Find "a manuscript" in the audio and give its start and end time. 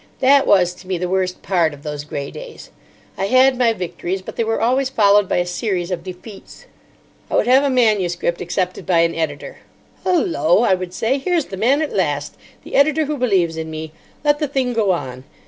7.63-8.41